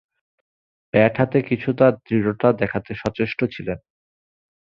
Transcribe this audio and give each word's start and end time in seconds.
Bat 0.93 1.13
হাতে 1.17 1.37
নিয়ে 1.37 1.47
কিছুটা 1.49 1.85
দৃঢ়তা 2.05 2.49
দেখাতে 2.53 2.91
সচেষ্ট 2.95 3.39
ছিলেন। 3.53 3.77